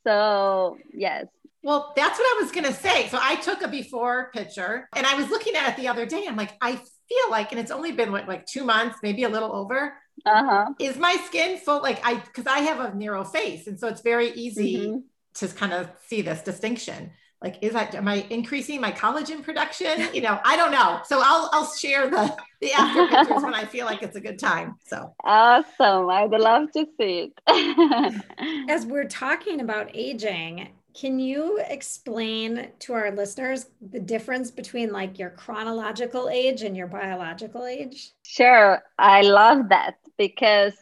[0.06, 1.26] So yes
[1.62, 3.08] well, that's what I was going to say.
[3.08, 6.24] So I took a before picture and I was looking at it the other day.
[6.26, 9.28] I'm like, I feel like, and it's only been what, like two months, maybe a
[9.28, 9.94] little over.
[10.24, 10.66] uh-huh.
[10.78, 14.02] is my skin full like I because I have a narrow face, and so it's
[14.02, 14.98] very easy mm-hmm.
[15.34, 17.12] to kind of see this distinction.
[17.42, 20.08] Like, is that am I increasing my collagen production?
[20.14, 21.00] You know, I don't know.
[21.06, 24.38] So I'll I'll share the the after pictures when I feel like it's a good
[24.38, 24.76] time.
[24.86, 26.10] So awesome!
[26.10, 28.22] I'd love to see it.
[28.70, 35.18] As we're talking about aging, can you explain to our listeners the difference between like
[35.18, 38.12] your chronological age and your biological age?
[38.22, 38.82] Sure.
[38.98, 40.74] I love that because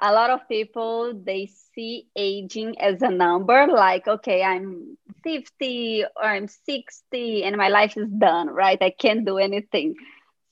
[0.00, 6.24] a lot of people they see aging as a number like okay, I'm 50 or
[6.24, 8.78] I'm 60 and my life is done, right?
[8.80, 9.94] I can't do anything.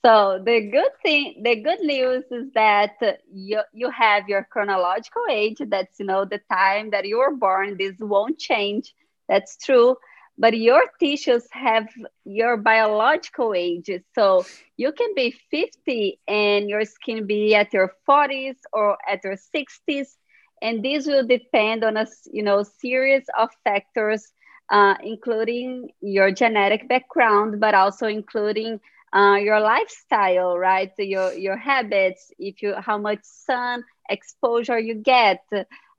[0.07, 2.95] So the good thing, the good news is that
[3.33, 5.57] you, you have your chronological age.
[5.59, 7.77] That's, you know, the time that you were born.
[7.77, 8.95] This won't change.
[9.29, 9.97] That's true.
[10.37, 11.87] But your tissues have
[12.25, 13.89] your biological age.
[14.15, 14.45] So
[14.77, 20.17] you can be 50 and your skin be at your 40s or at your 60s.
[20.61, 24.31] And this will depend on a you know series of factors,
[24.69, 28.79] uh, including your genetic background, but also including
[29.13, 30.91] uh, your lifestyle, right?
[30.97, 35.43] Your your habits, if you how much sun exposure you get,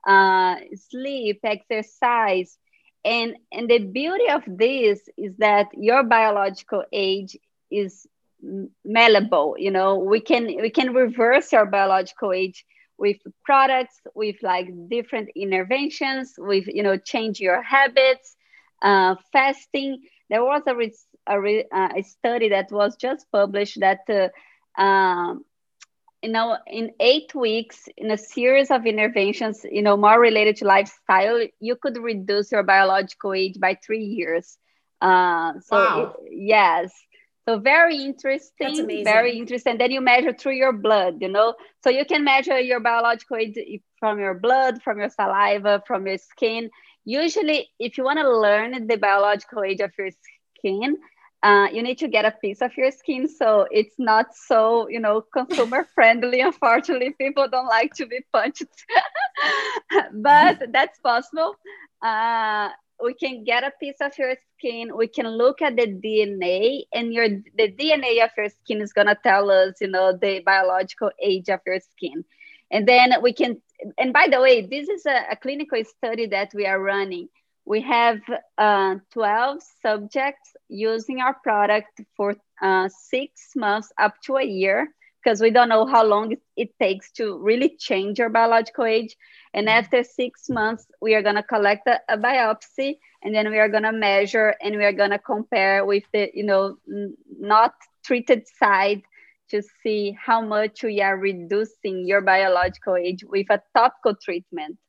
[0.07, 2.57] uh, sleep, exercise,
[3.03, 7.37] and and the beauty of this is that your biological age
[7.71, 8.07] is
[8.83, 9.55] malleable.
[9.57, 12.65] You know, we can we can reverse your biological age
[12.97, 18.35] with products, with like different interventions, with you know change your habits,
[18.81, 20.01] uh, fasting.
[20.29, 20.75] There was a
[21.29, 25.45] a, re, uh, a study that was just published that uh, um,
[26.21, 30.65] you know in eight weeks in a series of interventions you know more related to
[30.65, 34.57] lifestyle you could reduce your biological age by three years.
[35.01, 36.15] Uh, so wow.
[36.25, 36.91] it, yes.
[37.47, 39.77] So very interesting very interesting.
[39.77, 41.55] Then you measure through your blood you know.
[41.83, 43.57] So you can measure your biological age
[43.99, 46.69] from your blood from your saliva from your skin.
[47.05, 50.09] Usually if you want to learn the biological age of your
[50.57, 50.97] skin
[51.41, 54.99] uh, you need to get a piece of your skin so it's not so you
[54.99, 56.41] know consumer friendly.
[56.49, 58.63] Unfortunately people don't like to be punched.
[60.13, 61.55] But that's possible.
[62.01, 62.69] Uh,
[63.01, 64.95] we can get a piece of your skin.
[64.95, 69.07] We can look at the dna and your the dna of your skin is going
[69.07, 72.25] to tell us you know the biological age of your skin.
[72.71, 73.61] And then we can
[73.97, 77.29] and by the way this is a, a clinical study that we are running
[77.69, 78.19] we have
[78.57, 84.87] uh, 12 subjects using our product for uh, six months up to a year
[85.23, 89.15] because we don't know how long it takes to really change your biological age.
[89.53, 89.77] And mm-hmm.
[89.77, 93.69] after six months, we are going to collect a, a, biopsy and then we are
[93.69, 96.77] going to measure and we are going to compare with the, you know,
[97.39, 99.03] not treated side
[99.51, 104.79] to see how much we are reducing your biological age with a topical treatment.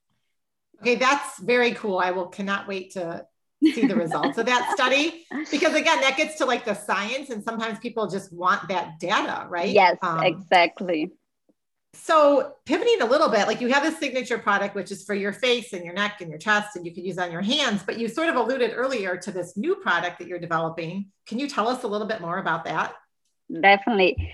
[0.80, 1.98] Okay, that's very cool.
[1.98, 3.26] I will cannot wait to
[3.62, 7.42] see the results of that study because again, that gets to like the science, and
[7.42, 9.70] sometimes people just want that data, right?
[9.70, 11.12] Yes, um, exactly.
[11.92, 15.32] So pivoting a little bit, like you have a signature product, which is for your
[15.32, 17.82] face and your neck and your chest, and you could use on your hands.
[17.84, 21.10] But you sort of alluded earlier to this new product that you're developing.
[21.26, 22.94] Can you tell us a little bit more about that?
[23.52, 24.32] Definitely.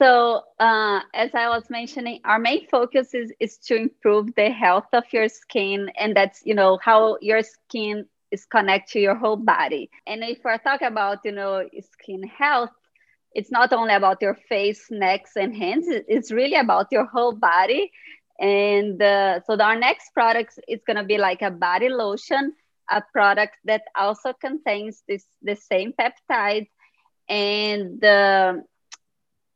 [0.00, 4.88] So, uh, as I was mentioning, our main focus is, is to improve the health
[4.92, 9.36] of your skin, and that's you know how your skin is connected to your whole
[9.36, 9.90] body.
[10.06, 12.70] And if we're talking about you know skin health,
[13.34, 15.86] it's not only about your face, necks, and hands.
[15.88, 17.92] It's really about your whole body.
[18.40, 22.54] And uh, so our next product is gonna be like a body lotion,
[22.90, 26.68] a product that also contains this the same peptide
[27.28, 28.02] and.
[28.04, 28.54] Uh,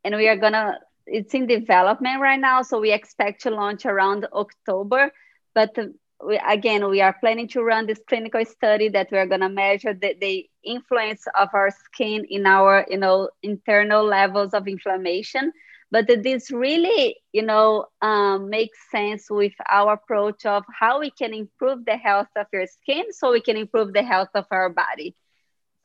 [0.05, 4.27] and we are gonna it's in development right now so we expect to launch around
[4.33, 5.11] october.
[5.55, 5.77] But
[6.25, 9.95] we, again we are planning to run this clinical study that we're going to measure
[9.95, 15.53] the, the influence of our skin in our you know internal levels of inflammation.
[15.91, 21.35] But this really you know um, makes sense with our approach of how we can
[21.35, 25.15] improve the health of your skin so we can improve the health of our body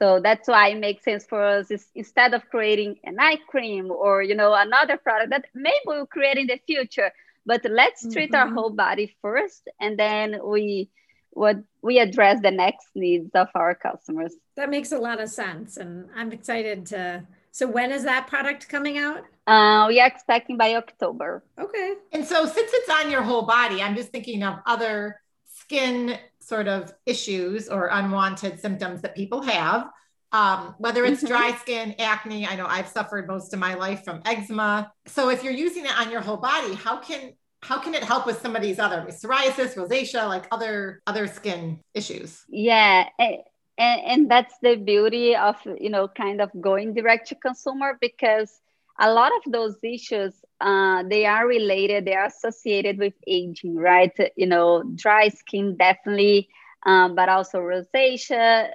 [0.02, 3.92] so that's why it makes sense for us is instead of creating an eye cream
[3.92, 7.12] or you know another product that maybe we'll create in the future,
[7.46, 8.50] but let's treat mm-hmm.
[8.50, 10.90] our whole body first, and then we
[11.32, 14.34] what we address the next needs of our customers.
[14.56, 17.28] That makes a lot of sense, and I'm excited to.
[17.52, 19.24] So when is that product coming out?
[19.48, 21.44] Uh, we are expecting by October.
[21.58, 21.96] Okay.
[22.12, 25.20] And so since it's on your whole body, I'm just thinking of other
[25.56, 26.20] skin
[26.50, 29.88] sort of issues or unwanted symptoms that people have.
[30.32, 31.34] um, whether it's mm-hmm.
[31.34, 32.46] dry skin, acne.
[32.48, 34.92] I know I've suffered most of my life from eczema.
[35.08, 38.26] So if you're using it on your whole body, how can how can it help
[38.26, 42.44] with some of these other psoriasis, rosacea, like other other skin issues?
[42.48, 43.10] Yeah.
[43.18, 43.42] And,
[43.78, 48.62] and that's the beauty of you know kind of going direct to consumer because
[49.00, 54.12] a lot of those issues uh, they are related they are associated with aging right?
[54.36, 56.50] You know dry skin definitely
[56.86, 58.70] um, but also rosacea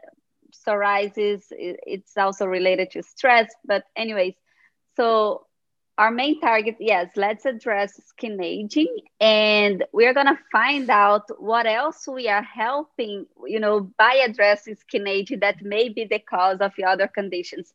[0.53, 4.35] psoriasis it's also related to stress but anyways.
[4.97, 5.47] So
[5.97, 8.89] our main target yes let's address skin aging
[9.21, 14.75] and we're going to find out what else we are helping you know by addressing
[14.75, 17.73] skin aging that may be the cause of the other conditions.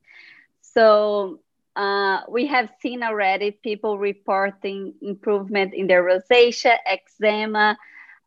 [0.62, 1.40] So
[1.80, 7.78] uh, we have seen already people reporting improvement in their rosacea eczema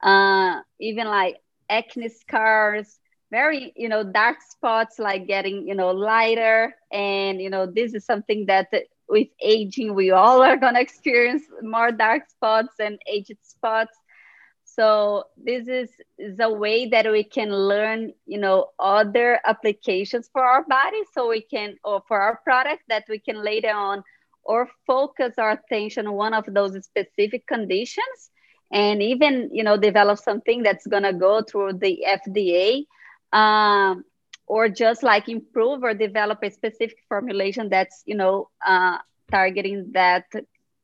[0.03, 1.37] uh, even like
[1.71, 3.01] acne scars
[3.31, 6.75] very you know dark spots like getting you know lighter.
[6.93, 8.69] And you know this is something that
[9.09, 13.97] with aging we all are going to experience more dark spots and aged spots
[14.75, 20.43] so this is, is a way that we can learn you know other applications for
[20.43, 21.03] our body.
[21.13, 24.03] So we can or for our product that we can later on
[24.45, 28.31] or focus our attention on one of those specific conditions.
[28.73, 32.87] And even you know develop something that's going to go through the fda
[33.33, 34.05] um,
[34.47, 38.97] or just like improve or develop a specific formulation that's you know uh,
[39.31, 40.25] targeting that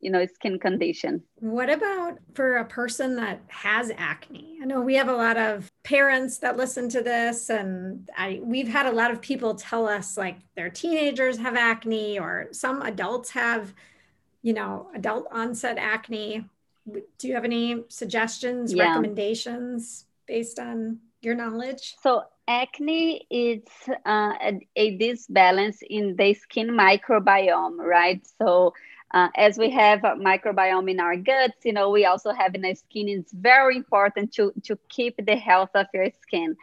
[0.01, 4.95] you know skin condition what about for a person that has acne i know we
[4.95, 9.11] have a lot of parents that listen to this and i we've had a lot
[9.11, 13.75] of people tell us like their teenagers have acne or some adults have
[14.43, 16.45] you know adult onset acne
[17.19, 18.89] do you have any suggestions yeah.
[18.89, 23.63] recommendations based on your knowledge so acne is
[24.07, 28.27] uh, a, a, disbalance in the skin microbiome, right?
[28.39, 28.73] So
[29.13, 32.65] uh, as we have a microbiome in our guts, you know, we also have in
[32.65, 33.09] our skin.
[33.09, 36.57] It's very important to to keep the health of your skin.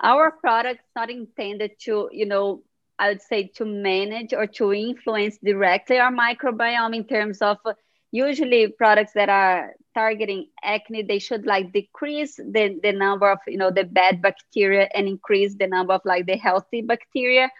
[0.00, 2.62] Our product's not intended to, you know,
[2.98, 7.58] I would say to manage or to influence directly our microbiome in terms of
[8.10, 13.56] usually products that are targeting acne they should like decrease the, the number of you
[13.56, 17.50] know the bad bacteria and increase the number of like the healthy bacteria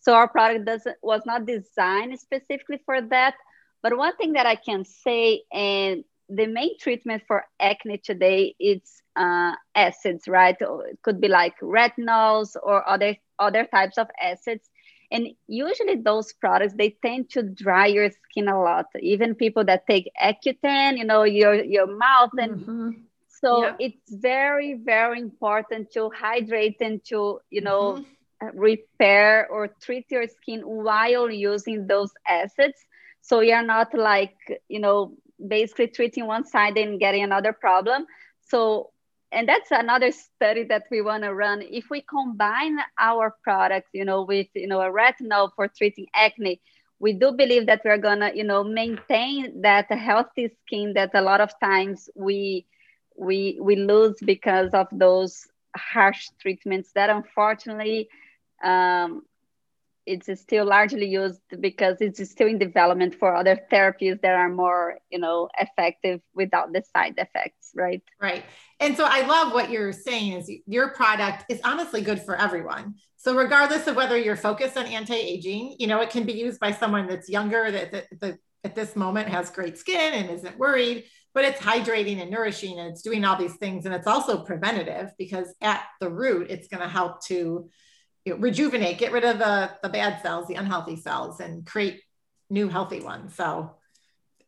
[0.00, 3.34] so our product doesn't was not designed specifically for that
[3.82, 9.02] but one thing that i can say and the main treatment for acne today is
[9.16, 14.70] uh, acids right it could be like retinols or other other types of acids
[15.10, 19.86] and usually those products they tend to dry your skin a lot even people that
[19.86, 22.90] take accutane you know your your mouth and mm-hmm.
[23.28, 23.74] so yeah.
[23.78, 28.02] it's very very important to hydrate and to you know
[28.42, 28.58] mm-hmm.
[28.58, 32.86] repair or treat your skin while using those acids
[33.22, 34.36] so you're not like
[34.68, 35.14] you know
[35.48, 38.06] basically treating one side and getting another problem.
[38.42, 38.90] So
[39.32, 41.62] and that's another study that we want to run.
[41.62, 46.60] If we combine our products you know with you know a retinol for treating acne
[47.00, 51.40] we do believe that we're gonna you know maintain that healthy skin that a lot
[51.40, 52.66] of times we
[53.16, 55.46] we we lose because of those
[55.76, 58.08] harsh treatments that unfortunately
[58.64, 59.22] um,
[60.06, 64.98] it's still largely used because it's still in development for other therapies that are more
[65.10, 68.02] you know effective without the side effects right?
[68.20, 68.44] Right.
[68.80, 72.94] And so i love what you're saying is your product is honestly good for everyone.
[73.16, 76.72] So regardless of whether you're focused on anti-aging you know it can be used by
[76.72, 81.04] someone that's younger that, that, that at this moment has great skin and isn't worried
[81.34, 83.86] but it's hydrating and nourishing and it's doing all these things.
[83.86, 87.68] And it's also preventative because at the root it's going to help to
[88.26, 92.00] rejuvenate, get rid of the, the bad cells, the unhealthy cells, and create
[92.50, 93.34] new healthy ones.
[93.34, 93.74] So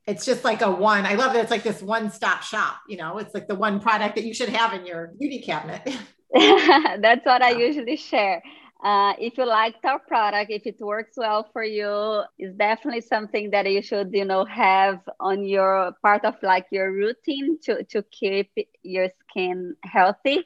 [0.07, 1.07] it's just like a one.
[1.07, 2.77] I love that it's like this one stop shop.
[2.89, 5.83] You know, it's like the one product that you should have in your beauty cabinet.
[6.35, 7.47] That's what yeah.
[7.47, 8.43] I usually share.
[8.85, 13.51] Uh, if you liked our product, if it works well for you, it's definitely something
[13.51, 18.03] that you should, you know, have on your part of like your routine to to
[18.11, 18.51] keep
[18.83, 20.45] your skin healthy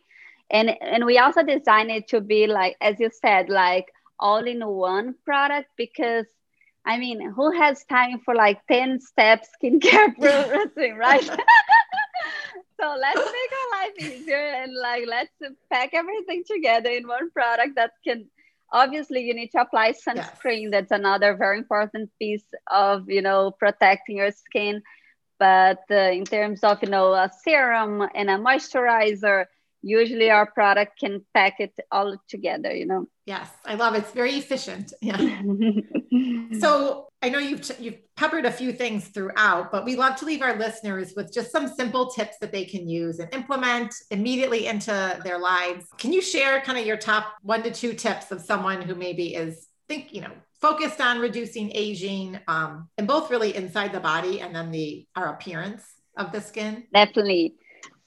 [0.51, 3.86] and and we also designed it to be like as you said like
[4.18, 6.26] all in one product because
[6.84, 11.28] i mean who has time for like 10 step skincare routine right?
[12.80, 15.34] So let's make our life easier and like let's
[15.70, 18.28] pack everything together in one product that can
[18.72, 20.62] obviously you need to apply sunscreen.
[20.62, 20.70] Yes.
[20.70, 24.82] that's another very important piece of you know protecting your skin.
[25.40, 29.46] But uh, in terms of you know a serum and a moisturizer
[29.83, 33.07] usually our product can pack it all together you know?
[33.26, 33.99] Yes i love it.
[33.99, 34.93] It's very efficient.
[35.01, 35.43] Yeah.
[36.61, 40.43] So i know you've you've covered a few things throughout but we love to leave
[40.43, 45.20] our listeners with just some simple tips that they can use and implement immediately into
[45.24, 45.87] their lives.
[45.99, 49.35] Can you share kind of your top one to two tips of someone who maybe
[49.35, 54.41] is think you know focused on reducing aging um, and both really inside the body
[54.41, 55.85] and then the our appearance
[56.16, 56.85] of the skin?
[56.93, 57.55] Definitely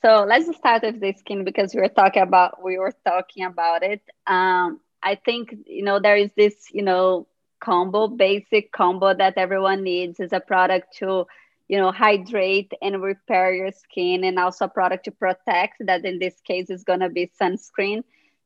[0.01, 3.83] so let's start with the skin because we were talking about we were talking about
[3.83, 4.01] it.
[4.27, 7.27] Um, I think you know there is this you know
[7.59, 11.25] combo, basic combo that everyone needs is a product to
[11.67, 15.85] you know hydrate and repair your skin, and also a product to protect.
[15.85, 18.03] That in this case is gonna be sunscreen.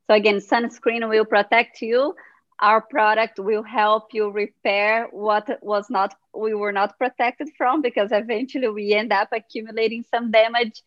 [0.07, 2.15] So again, sunscreen will protect you.
[2.59, 8.11] Our product will help you repair what was not we were not protected from because
[8.11, 10.81] eventually we end up accumulating some damage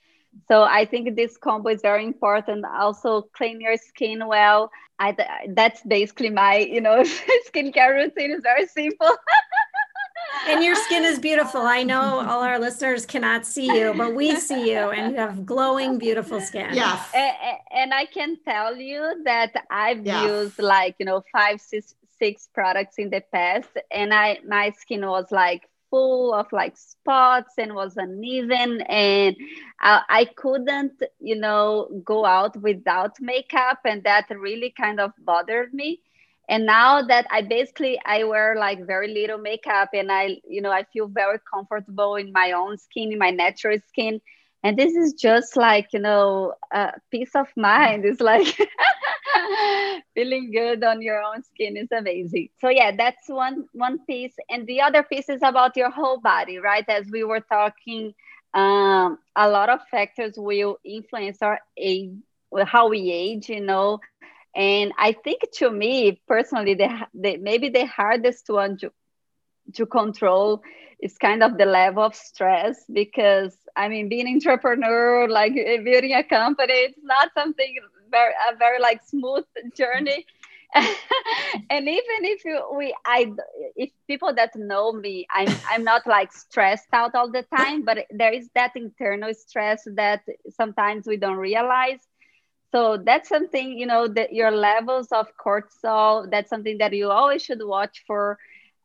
[0.46, 2.64] so I think this combo is very important.
[2.64, 4.70] Also, clean your skin well.
[5.00, 5.16] I
[5.50, 7.02] that's basically my you know
[7.48, 9.10] skincare routine is very simple.
[10.48, 11.62] and your skin is beautiful.
[11.62, 15.46] I know all our listeners cannot see you, but we see you, and you have
[15.46, 16.70] glowing, beautiful skin.
[16.72, 17.08] Yes.
[17.14, 17.34] And,
[17.72, 20.24] and I can tell you that I've yes.
[20.24, 25.06] used like you know five, six, six products in the past, and I my skin
[25.06, 29.36] was like full of like spots and was uneven and
[29.80, 35.72] I, I, couldn't you know go out without makeup and that really kind of bothered
[35.72, 36.00] me.
[36.48, 40.70] And now that i basically i wear like very little makeup and i you know
[40.70, 44.20] i feel very comfortable in my own skin in my natural skin.
[44.64, 48.04] And this is just like you know a peace of mind.
[48.04, 48.58] It's like
[50.14, 52.48] feeling good on your own skin is amazing.
[52.60, 54.34] So yeah that's one one piece.
[54.48, 56.84] And the other piece is about your whole body right?
[56.88, 58.14] As we were talking
[58.54, 62.10] um, a lot of factors will influence our age
[62.66, 64.00] how we age you know?
[64.54, 68.92] And i think to me personally the, the maybe the hardest one to,
[69.74, 70.62] to control
[71.00, 76.24] is kind of the level of stress because I mean, being entrepreneur, like building a
[76.24, 77.76] company, it's not something
[78.10, 79.44] very a very like smooth
[79.76, 80.26] journey.
[80.74, 83.32] and even if you we I
[83.76, 88.06] if people that know me, I'm I'm not like stressed out all the time, but
[88.10, 92.00] there is that internal stress that sometimes we don't realize.
[92.72, 97.42] So that's something, you know, that your levels of cortisol, that's something that you always
[97.42, 98.38] should watch for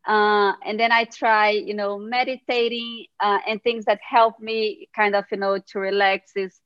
[0.08, 5.16] uh, and then I try, you know, meditating uh, and things that help me kind
[5.16, 6.60] of, you know, to relax is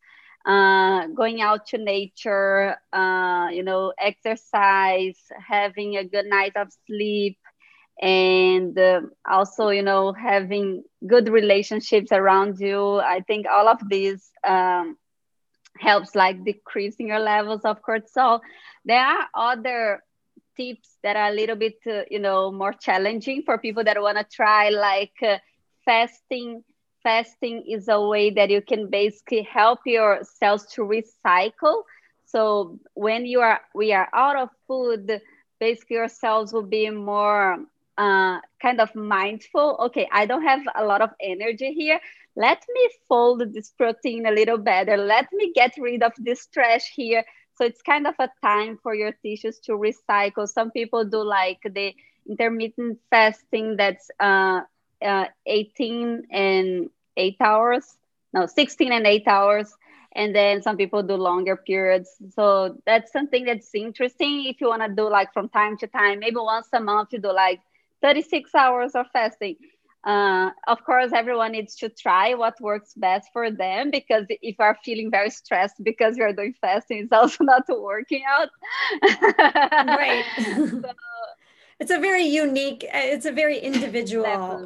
[0.48, 7.38] uh, going out to nature, uh, you know, exercise, having a good night of sleep,
[8.02, 13.00] and uh, also, you know, having good relationships around you.
[13.00, 14.98] I think all of these um,
[15.80, 18.42] helps like decreasing your levels of cortisol.
[18.86, 20.04] There are other
[20.58, 24.18] tips that are a little bit, uh, you know, more challenging for people that want
[24.18, 25.38] to try, like uh,
[25.86, 26.64] fasting.
[27.08, 31.84] Fasting is a way that you can basically help your cells to recycle.
[32.26, 35.22] So when you are, we are out of food,
[35.58, 37.60] basically your cells will be more
[37.98, 39.78] uh, kind of mindful.
[39.86, 42.02] Okay, I don't have a lot of energy here.
[42.36, 44.98] Let me fold this protein a little better.
[44.98, 47.24] Let me get rid of this trash here
[47.58, 50.46] so it's kind of a time for your tissues to recycle.
[50.46, 51.96] Some people do like the
[52.30, 54.62] intermittent fasting that's uh,
[55.02, 57.98] uh, 18 and 8 hours,
[58.34, 59.74] no, 16 and 8 hours.
[60.16, 62.10] And then some people do longer periods.
[62.34, 64.46] So that's something that's interesting.
[64.46, 67.20] If you want to do like from time to time, maybe once a month, you
[67.20, 67.60] do like
[68.02, 69.58] 36 hours of fasting
[70.08, 74.56] uh, of course, everyone needs to try what works best for them because if you
[74.60, 78.48] are feeling very stressed because you're doing fasting, it's also not working out.
[79.86, 80.24] right.
[80.38, 80.82] so,
[81.80, 84.66] it's a very unique, it's a very individual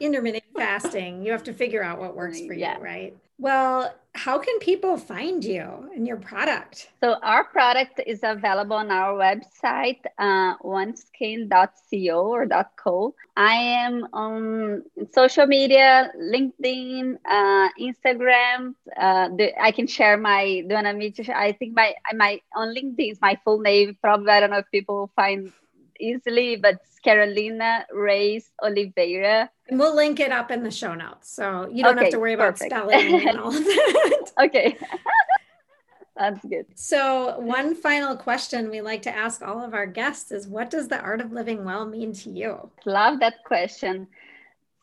[0.00, 1.22] intermittent fasting.
[1.24, 3.16] You have to figure out what works for you, right?
[3.38, 6.88] Well, how can people find you and your product?
[7.02, 13.14] So our product is available on our website, uh, oneskin.co or .co.
[13.36, 18.74] I am on social media, LinkedIn, uh, Instagram.
[18.96, 22.74] Uh, the, I can share my, do you want to I think my, my, on
[22.74, 23.98] LinkedIn is my full name.
[24.00, 25.52] Probably, I don't know if people find
[26.00, 29.48] easily, but Carolina Reis Oliveira.
[29.68, 31.30] And we'll link it up in the show notes.
[31.30, 32.72] So you don't okay, have to worry perfect.
[32.72, 34.32] about spelling and all of that.
[34.44, 34.76] okay.
[36.16, 36.66] That's good.
[36.74, 40.88] So, one final question we like to ask all of our guests is what does
[40.88, 42.70] the art of living well mean to you?
[42.86, 44.08] Love that question.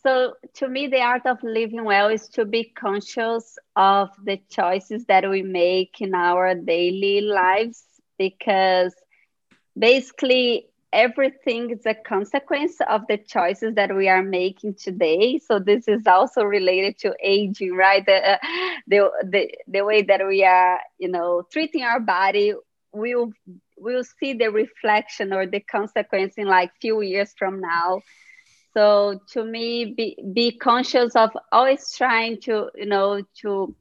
[0.03, 5.05] So, to me, the art of living well is to be conscious of the choices
[5.05, 7.83] that we make in our daily lives
[8.19, 8.93] because
[9.77, 15.39] basically everything is a consequence of the choices that we are making today.
[15.39, 18.05] So this is also related to aging right?
[18.05, 18.37] The, uh,
[18.87, 22.53] the the, the way that we are you know treating our body
[22.93, 23.31] we will
[23.77, 28.01] we'll see the reflection or the consequence in like few years from now.
[28.73, 33.75] So to me be be conscious of always trying to you know to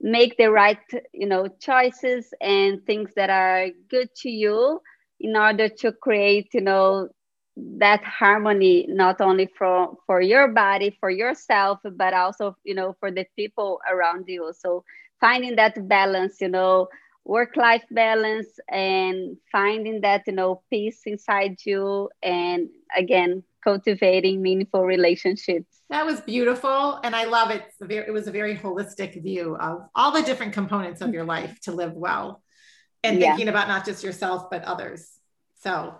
[0.00, 0.78] make the right
[1.12, 4.80] you know choices and things that are good to you
[5.22, 7.08] in order to create you know
[7.56, 13.10] that harmony not only for for your body for yourself but also you know for
[13.10, 14.52] the people around you.
[14.58, 14.84] So
[15.20, 16.88] finding that balance you know
[17.24, 24.84] work life balance and finding that you know peace inside you and again cultivating meaningful
[24.84, 25.82] relationships.
[25.88, 27.64] That was beautiful and i love it.
[27.80, 31.72] It was a very holistic view of all the different components of your life to
[31.72, 32.42] live well
[33.04, 33.30] and yeah.
[33.30, 35.10] thinking about not just yourself but others
[35.60, 35.94] so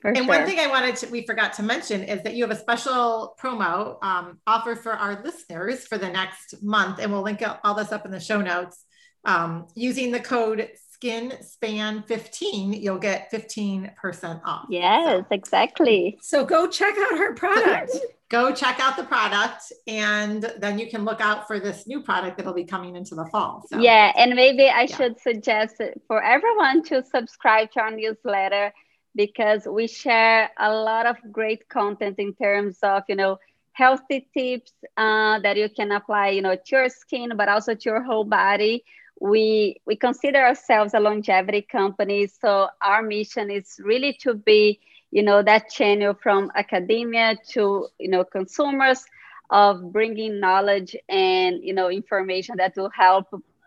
[0.00, 0.28] for and sure.
[0.28, 3.36] one thing I wanted to, we forgot to mention is that you have a special
[3.38, 7.00] promo um, offer for our listeners for the next month.
[7.00, 8.82] And we'll link all this up in the show notes
[9.24, 16.44] um, using the code skin span 15 you'll get 15% off yes so, exactly so
[16.44, 17.92] go check out her product
[18.30, 22.38] go check out the product and then you can look out for this new product
[22.38, 24.96] that'll be coming into the fall so, yeah and maybe i yeah.
[24.96, 25.76] should suggest
[26.06, 28.72] for everyone to subscribe to our newsletter
[29.14, 33.38] because we share a lot of great content in terms of you know
[33.72, 37.90] healthy tips uh, that you can apply you know to your skin but also to
[37.90, 38.84] your whole body
[39.20, 45.22] we we consider ourselves a longevity company so our mission is really to be you
[45.22, 49.04] know that channel from academia to you know consumers
[49.50, 53.26] of bringing knowledge and you know information that will help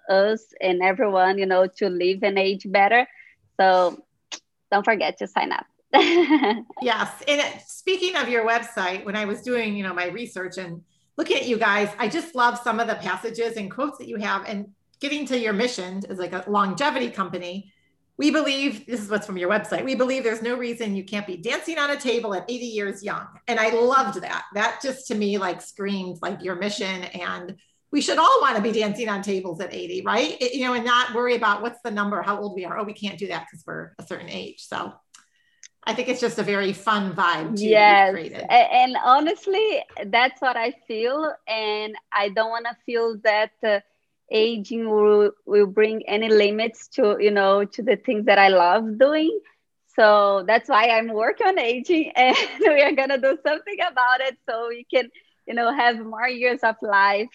[0.10, 3.08] us and everyone you know to live and age better.
[3.60, 4.04] So
[4.72, 5.66] don't forget to sign up.
[6.82, 7.12] Yes.
[7.28, 10.82] And speaking of your website when i was doing you know my research and
[11.18, 14.18] looking at you guys i just love some of the passages and quotes that you
[14.18, 14.66] have and
[15.04, 17.73] getting to your mission as like a longevity company,
[18.18, 19.84] we believe this is what's from your website.
[19.84, 23.04] We believe there's no reason you can't be dancing on a table at 80 years
[23.04, 23.28] young.
[23.48, 24.46] And I loved that.
[24.54, 27.56] That just to me like screams like your mission and
[27.92, 30.36] we should all want to be dancing on tables at 80, right?
[30.42, 32.78] It, you know, and not worry about what's the number, how old we are.
[32.78, 34.66] Oh, we can't do that because we're a certain age.
[34.66, 34.94] So
[35.84, 37.56] I think it's just a very fun vibe.
[37.56, 38.16] To yes.
[38.50, 41.34] And honestly, that's what I feel.
[41.48, 43.52] And I don't want to feel that.
[43.64, 43.80] Uh,
[44.32, 48.98] aging will, will bring any limits to you know to the things that i love
[48.98, 49.40] doing.
[49.96, 54.38] So that's why i'm working on aging and we are gonna do something about it
[54.50, 55.10] so we can
[55.48, 57.30] you know have more years of life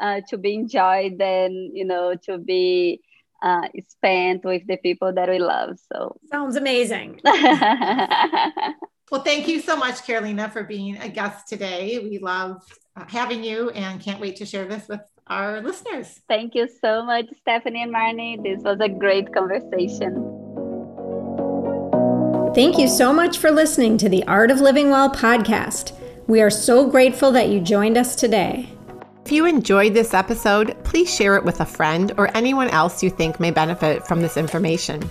[0.00, 3.00] uh, to be enjoyed and you know to be
[3.42, 6.16] uh, spent with the people that we love so.
[6.30, 7.20] Sounds amazing.
[9.10, 11.98] Well thank you so much carolina for being a guest today.
[11.98, 12.62] We love
[13.08, 16.20] having you and can't wait to share this with our listeners.
[16.28, 18.42] Thank you so much, Stephanie and Marnie.
[18.42, 20.14] This was a great conversation.
[22.54, 25.96] Thank you so much for listening to the Art of Living Well podcast.
[26.26, 28.68] We are so grateful that you joined us today.
[29.24, 33.08] If you enjoyed this episode, please share it with a friend or anyone else you
[33.08, 35.02] think may benefit from this information.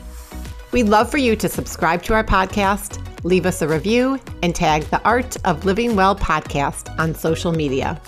[0.72, 4.84] We'd love for you to subscribe to our podcast, leave us a review, and tag
[4.84, 8.00] the Art of Living Well podcast on social media.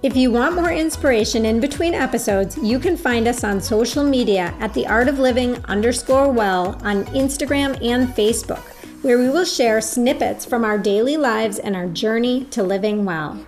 [0.00, 4.54] If you want more inspiration in between episodes, you can find us on social media
[4.60, 8.62] at the art of living underscore well on Instagram and Facebook,
[9.02, 13.44] where we will share snippets from our daily lives and our journey to living well.